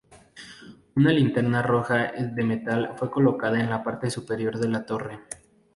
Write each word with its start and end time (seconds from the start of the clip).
Una 0.95 1.11
linterna 1.11 1.61
roja 1.61 2.11
de 2.13 2.43
metal 2.43 2.95
fue 2.97 3.11
colocada 3.11 3.59
en 3.59 3.69
la 3.69 3.83
parte 3.83 4.09
superior 4.09 4.57
de 4.57 4.67
la 4.67 4.83
torre. 4.83 5.19